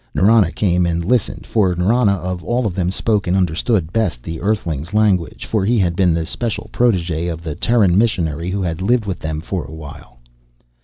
[0.15, 4.41] Nrana came and listened, for Nrana of all of them spoke and understood best the
[4.41, 8.81] Earthling's language, for he had been the special protege of the Terran missionary who had
[8.81, 10.17] lived with them for a while.